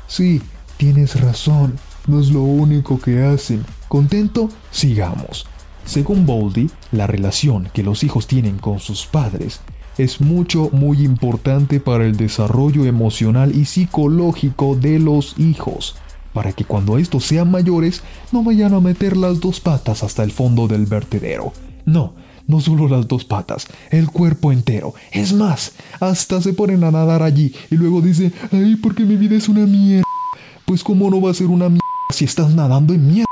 Sí, 0.08 0.41
tienes 0.77 1.22
razón, 1.22 1.79
no 2.08 2.20
es 2.20 2.29
lo 2.29 2.41
único 2.41 3.00
que 3.00 3.24
hacen. 3.24 3.63
¿Contento? 3.88 4.50
Sigamos. 4.72 5.46
Según 5.86 6.25
Bowlby, 6.25 6.70
la 6.91 7.08
relación 7.08 7.70
que 7.74 7.84
los 7.84 8.03
hijos 8.03 8.27
tienen 8.27 8.58
con 8.58 8.79
sus 8.79 9.05
padres 9.05 9.62
es 9.98 10.22
mucho, 10.22 10.70
muy 10.72 11.03
importante 11.03 11.79
para 11.79 12.05
el 12.05 12.15
desarrollo 12.15 12.86
emocional 12.86 13.55
y 13.55 13.65
psicológico 13.65 14.75
de 14.75 15.00
los 15.00 15.38
hijos, 15.38 15.96
para 16.33 16.53
que 16.53 16.65
cuando 16.65 16.97
estos 16.97 17.25
sean 17.25 17.51
mayores 17.51 18.01
no 18.31 18.43
vayan 18.43 18.73
a 18.73 18.79
meter 18.79 19.17
las 19.17 19.39
dos 19.39 19.59
patas 19.59 20.03
hasta 20.03 20.23
el 20.23 20.31
fondo 20.31 20.67
del 20.67 20.85
vertedero. 20.85 21.53
No, 21.85 22.13
no 22.47 22.59
solo 22.59 22.88
las 22.88 23.07
dos 23.07 23.25
patas, 23.25 23.67
el 23.89 24.09
cuerpo 24.09 24.51
entero. 24.51 24.93
Es 25.11 25.33
más, 25.33 25.73
hasta 26.00 26.41
se 26.41 26.53
ponen 26.53 26.83
a 26.83 26.91
nadar 26.91 27.23
allí 27.23 27.53
y 27.69 27.75
luego 27.75 28.01
dicen, 28.01 28.33
ay, 28.51 28.75
porque 28.75 29.03
mi 29.03 29.15
vida 29.15 29.35
es 29.35 29.50
una 29.50 29.65
mierda. 29.65 30.03
Pues 30.65 30.83
cómo 30.83 31.09
no 31.09 31.21
va 31.21 31.31
a 31.31 31.35
ser 31.35 31.47
una 31.47 31.69
mierda 31.69 31.81
si 32.11 32.25
estás 32.25 32.53
nadando 32.53 32.93
en 32.93 33.07
mierda. 33.07 33.25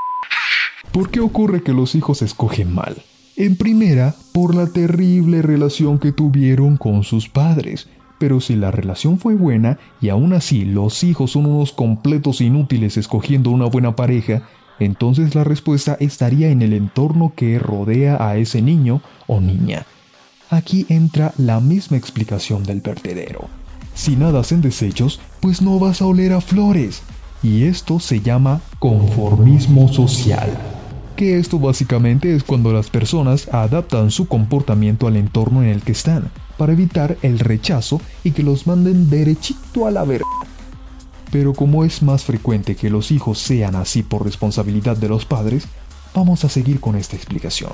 ¿Por 0.91 1.11
qué 1.11 1.19
ocurre 1.19 1.61
que 1.61 1.73
los 1.73 1.95
hijos 1.95 2.21
escogen 2.21 2.73
mal? 2.73 3.03
En 3.35 3.55
primera, 3.55 4.15
por 4.33 4.55
la 4.55 4.67
terrible 4.67 5.41
relación 5.41 5.99
que 5.99 6.11
tuvieron 6.11 6.77
con 6.77 7.03
sus 7.03 7.29
padres. 7.29 7.87
Pero 8.19 8.41
si 8.41 8.55
la 8.55 8.69
relación 8.69 9.17
fue 9.17 9.33
buena 9.33 9.79
y 10.01 10.09
aún 10.09 10.33
así 10.33 10.65
los 10.65 11.03
hijos 11.03 11.31
son 11.31 11.45
unos 11.47 11.71
completos 11.71 12.41
inútiles 12.41 12.97
escogiendo 12.97 13.49
una 13.49 13.65
buena 13.65 13.95
pareja, 13.95 14.43
entonces 14.79 15.35
la 15.35 15.43
respuesta 15.43 15.97
estaría 15.99 16.49
en 16.49 16.61
el 16.61 16.73
entorno 16.73 17.33
que 17.35 17.57
rodea 17.57 18.17
a 18.19 18.37
ese 18.37 18.61
niño 18.61 19.01
o 19.25 19.39
niña. 19.41 19.85
Aquí 20.49 20.85
entra 20.89 21.33
la 21.37 21.59
misma 21.59 21.97
explicación 21.97 22.63
del 22.63 22.81
vertedero. 22.81 23.47
Si 23.93 24.15
nadas 24.15 24.51
en 24.51 24.61
desechos, 24.61 25.19
pues 25.41 25.61
no 25.61 25.79
vas 25.79 26.01
a 26.01 26.05
oler 26.05 26.33
a 26.33 26.41
flores. 26.41 27.01
Y 27.41 27.63
esto 27.63 27.99
se 27.99 28.19
llama 28.19 28.61
conformismo 28.79 29.91
social. 29.91 30.49
Que 31.15 31.37
esto 31.37 31.59
básicamente 31.59 32.35
es 32.35 32.43
cuando 32.43 32.73
las 32.73 32.89
personas 32.89 33.47
adaptan 33.53 34.11
su 34.11 34.27
comportamiento 34.27 35.07
al 35.07 35.17
entorno 35.17 35.63
en 35.63 35.69
el 35.69 35.81
que 35.81 35.91
están, 35.91 36.31
para 36.59 36.73
evitar 36.73 37.17
el 37.21 37.39
rechazo 37.39 38.01
y 38.21 38.31
que 38.31 38.43
los 38.43 38.67
manden 38.67 39.09
derechito 39.09 39.87
a 39.87 39.91
la 39.91 40.03
verga. 40.03 40.27
Pero 41.31 41.53
como 41.53 41.85
es 41.85 42.03
más 42.03 42.25
frecuente 42.25 42.75
que 42.75 42.89
los 42.89 43.11
hijos 43.11 43.39
sean 43.39 43.75
así 43.75 44.03
por 44.03 44.25
responsabilidad 44.25 44.97
de 44.97 45.07
los 45.07 45.23
padres, 45.23 45.67
vamos 46.13 46.43
a 46.43 46.49
seguir 46.49 46.81
con 46.81 46.97
esta 46.97 47.15
explicación. 47.15 47.71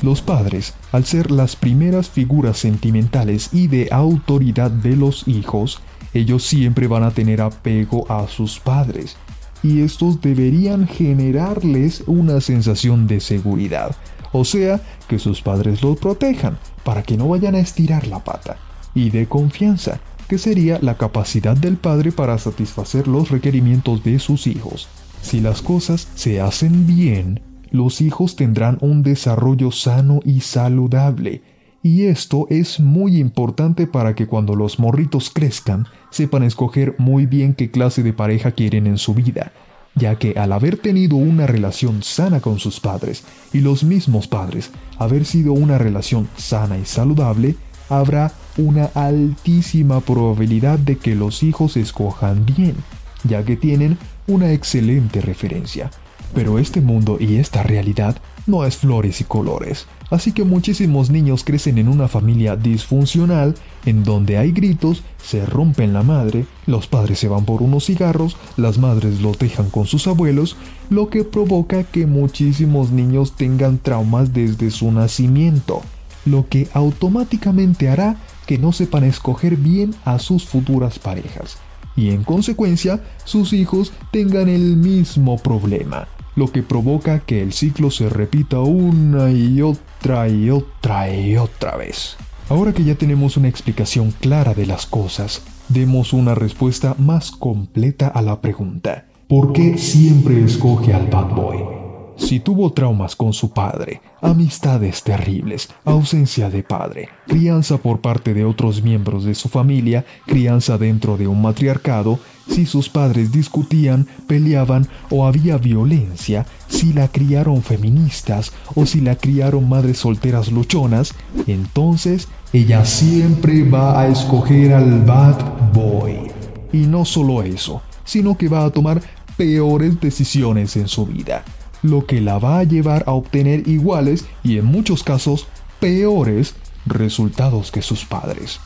Los 0.00 0.22
padres, 0.22 0.72
al 0.90 1.04
ser 1.04 1.30
las 1.30 1.54
primeras 1.54 2.08
figuras 2.08 2.56
sentimentales 2.56 3.50
y 3.52 3.66
de 3.66 3.88
autoridad 3.92 4.70
de 4.70 4.96
los 4.96 5.28
hijos, 5.28 5.82
ellos 6.14 6.44
siempre 6.44 6.86
van 6.86 7.02
a 7.02 7.10
tener 7.10 7.42
apego 7.42 8.10
a 8.10 8.26
sus 8.26 8.58
padres, 8.58 9.16
y 9.62 9.82
estos 9.82 10.22
deberían 10.22 10.88
generarles 10.88 12.04
una 12.06 12.40
sensación 12.40 13.06
de 13.06 13.20
seguridad, 13.20 13.94
o 14.34 14.44
sea, 14.44 14.80
que 15.06 15.20
sus 15.20 15.42
padres 15.42 15.80
los 15.80 15.96
protejan 15.96 16.58
para 16.82 17.04
que 17.04 17.16
no 17.16 17.28
vayan 17.28 17.54
a 17.54 17.60
estirar 17.60 18.08
la 18.08 18.18
pata, 18.18 18.56
y 18.92 19.10
de 19.10 19.26
confianza, 19.26 20.00
que 20.28 20.38
sería 20.38 20.80
la 20.82 20.96
capacidad 20.96 21.56
del 21.56 21.76
padre 21.76 22.10
para 22.10 22.36
satisfacer 22.36 23.06
los 23.06 23.30
requerimientos 23.30 24.02
de 24.02 24.18
sus 24.18 24.48
hijos. 24.48 24.88
Si 25.22 25.40
las 25.40 25.62
cosas 25.62 26.08
se 26.16 26.40
hacen 26.40 26.84
bien, 26.84 27.42
los 27.70 28.00
hijos 28.00 28.34
tendrán 28.34 28.76
un 28.80 29.04
desarrollo 29.04 29.70
sano 29.70 30.18
y 30.24 30.40
saludable, 30.40 31.42
y 31.84 32.06
esto 32.06 32.48
es 32.50 32.80
muy 32.80 33.18
importante 33.18 33.86
para 33.86 34.16
que 34.16 34.26
cuando 34.26 34.56
los 34.56 34.80
morritos 34.80 35.30
crezcan 35.30 35.86
sepan 36.10 36.42
escoger 36.42 36.96
muy 36.98 37.26
bien 37.26 37.54
qué 37.54 37.70
clase 37.70 38.02
de 38.02 38.12
pareja 38.12 38.50
quieren 38.50 38.88
en 38.88 38.98
su 38.98 39.14
vida, 39.14 39.52
ya 39.94 40.16
que 40.16 40.34
al 40.38 40.52
haber 40.52 40.76
tenido 40.76 41.16
una 41.16 41.46
relación 41.46 42.02
sana 42.02 42.40
con 42.40 42.58
sus 42.58 42.80
padres 42.80 43.24
y 43.52 43.60
los 43.60 43.84
mismos 43.84 44.26
padres 44.26 44.70
haber 44.98 45.24
sido 45.24 45.52
una 45.52 45.78
relación 45.78 46.28
sana 46.36 46.78
y 46.78 46.84
saludable, 46.84 47.56
habrá 47.88 48.32
una 48.56 48.86
altísima 48.94 50.00
probabilidad 50.00 50.78
de 50.78 50.96
que 50.96 51.14
los 51.14 51.42
hijos 51.42 51.76
escojan 51.76 52.44
bien, 52.44 52.76
ya 53.24 53.44
que 53.44 53.56
tienen 53.56 53.98
una 54.26 54.52
excelente 54.52 55.20
referencia. 55.20 55.90
Pero 56.34 56.58
este 56.58 56.80
mundo 56.80 57.16
y 57.20 57.36
esta 57.36 57.62
realidad 57.62 58.16
no 58.46 58.64
es 58.64 58.76
flores 58.76 59.20
y 59.20 59.24
colores, 59.24 59.86
así 60.10 60.32
que 60.32 60.44
muchísimos 60.44 61.10
niños 61.10 61.44
crecen 61.44 61.78
en 61.78 61.88
una 61.88 62.08
familia 62.08 62.56
disfuncional 62.56 63.54
en 63.86 64.04
donde 64.04 64.38
hay 64.38 64.52
gritos, 64.52 65.02
se 65.22 65.44
rompen 65.44 65.92
la 65.92 66.02
madre, 66.02 66.46
los 66.66 66.86
padres 66.86 67.18
se 67.18 67.28
van 67.28 67.44
por 67.44 67.62
unos 67.62 67.86
cigarros, 67.86 68.36
las 68.56 68.78
madres 68.78 69.20
los 69.20 69.38
dejan 69.38 69.70
con 69.70 69.86
sus 69.86 70.06
abuelos, 70.06 70.56
lo 70.90 71.08
que 71.08 71.24
provoca 71.24 71.84
que 71.84 72.06
muchísimos 72.06 72.90
niños 72.90 73.36
tengan 73.36 73.78
traumas 73.78 74.32
desde 74.32 74.70
su 74.70 74.90
nacimiento, 74.92 75.82
lo 76.24 76.48
que 76.48 76.68
automáticamente 76.72 77.88
hará 77.88 78.16
que 78.46 78.58
no 78.58 78.72
sepan 78.72 79.04
escoger 79.04 79.56
bien 79.56 79.94
a 80.04 80.18
sus 80.18 80.44
futuras 80.44 80.98
parejas 80.98 81.58
y 81.96 82.10
en 82.10 82.24
consecuencia 82.24 83.00
sus 83.24 83.52
hijos 83.52 83.92
tengan 84.10 84.48
el 84.48 84.76
mismo 84.76 85.38
problema, 85.38 86.08
lo 86.36 86.50
que 86.50 86.62
provoca 86.62 87.20
que 87.20 87.42
el 87.42 87.52
ciclo 87.52 87.90
se 87.90 88.08
repita 88.08 88.60
una 88.60 89.30
y 89.30 89.62
otra 89.62 90.28
y 90.28 90.50
otra 90.50 91.14
y 91.14 91.36
otra 91.36 91.76
vez. 91.76 92.16
Ahora 92.48 92.72
que 92.72 92.84
ya 92.84 92.94
tenemos 92.94 93.36
una 93.36 93.48
explicación 93.48 94.12
clara 94.20 94.54
de 94.54 94.66
las 94.66 94.86
cosas, 94.86 95.42
demos 95.68 96.12
una 96.12 96.34
respuesta 96.34 96.94
más 96.98 97.30
completa 97.30 98.08
a 98.08 98.20
la 98.20 98.40
pregunta. 98.40 99.06
¿Por 99.28 99.52
qué 99.52 99.78
siempre 99.78 100.44
escoge 100.44 100.92
al 100.92 101.06
bad 101.06 101.34
boy? 101.34 101.73
Si 102.16 102.38
tuvo 102.38 102.72
traumas 102.72 103.16
con 103.16 103.32
su 103.32 103.50
padre, 103.50 104.00
amistades 104.22 105.02
terribles, 105.02 105.68
ausencia 105.84 106.48
de 106.48 106.62
padre, 106.62 107.08
crianza 107.26 107.76
por 107.78 108.00
parte 108.00 108.34
de 108.34 108.44
otros 108.44 108.82
miembros 108.82 109.24
de 109.24 109.34
su 109.34 109.48
familia, 109.48 110.04
crianza 110.24 110.78
dentro 110.78 111.16
de 111.16 111.26
un 111.26 111.42
matriarcado, 111.42 112.20
si 112.48 112.66
sus 112.66 112.88
padres 112.88 113.32
discutían, 113.32 114.06
peleaban 114.28 114.86
o 115.10 115.26
había 115.26 115.58
violencia, 115.58 116.46
si 116.68 116.92
la 116.92 117.08
criaron 117.08 117.62
feministas 117.62 118.52
o 118.76 118.86
si 118.86 119.00
la 119.00 119.16
criaron 119.16 119.68
madres 119.68 119.98
solteras 119.98 120.52
luchonas, 120.52 121.14
entonces 121.48 122.28
ella 122.52 122.84
siempre 122.84 123.68
va 123.68 124.00
a 124.00 124.06
escoger 124.06 124.72
al 124.72 125.02
bad 125.04 125.72
boy. 125.72 126.30
Y 126.72 126.86
no 126.86 127.04
solo 127.04 127.42
eso, 127.42 127.82
sino 128.04 128.38
que 128.38 128.48
va 128.48 128.64
a 128.64 128.70
tomar 128.70 129.02
peores 129.36 130.00
decisiones 130.00 130.76
en 130.76 130.86
su 130.86 131.06
vida 131.06 131.44
lo 131.84 132.06
que 132.06 132.20
la 132.20 132.38
va 132.38 132.58
a 132.58 132.64
llevar 132.64 133.04
a 133.06 133.12
obtener 133.12 133.68
iguales 133.68 134.24
y 134.42 134.56
en 134.58 134.64
muchos 134.64 135.04
casos 135.04 135.46
peores 135.80 136.54
resultados 136.86 137.70
que 137.70 137.82
sus 137.82 138.06
padres. 138.06 138.58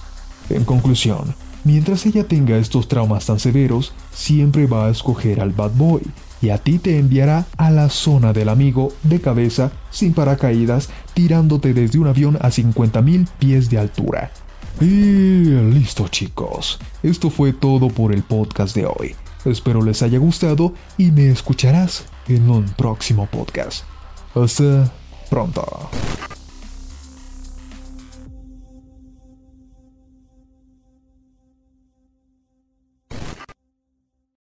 En 0.50 0.64
conclusión, 0.64 1.34
mientras 1.64 2.06
ella 2.06 2.24
tenga 2.24 2.56
estos 2.56 2.86
traumas 2.86 3.26
tan 3.26 3.40
severos, 3.40 3.92
siempre 4.12 4.66
va 4.66 4.86
a 4.86 4.90
escoger 4.90 5.40
al 5.40 5.50
bad 5.50 5.72
boy 5.72 6.02
y 6.40 6.50
a 6.50 6.58
ti 6.58 6.78
te 6.78 6.96
enviará 6.96 7.46
a 7.56 7.72
la 7.72 7.88
zona 7.88 8.32
del 8.32 8.48
amigo 8.48 8.92
de 9.02 9.20
cabeza 9.20 9.72
sin 9.90 10.14
paracaídas 10.14 10.88
tirándote 11.12 11.74
desde 11.74 11.98
un 11.98 12.06
avión 12.06 12.36
a 12.36 12.50
50.000 12.50 13.26
pies 13.40 13.68
de 13.68 13.78
altura. 13.78 14.30
Y 14.80 14.84
listo 14.86 16.06
chicos, 16.06 16.78
esto 17.02 17.30
fue 17.30 17.52
todo 17.52 17.88
por 17.88 18.14
el 18.14 18.22
podcast 18.22 18.76
de 18.76 18.86
hoy. 18.86 19.16
Espero 19.50 19.82
les 19.82 20.02
haya 20.02 20.18
gustado 20.18 20.72
y 20.96 21.10
me 21.10 21.28
escucharás 21.28 22.04
en 22.28 22.48
un 22.50 22.64
próximo 22.64 23.26
podcast. 23.26 23.84
Hasta 24.34 24.92
pronto. 25.30 25.90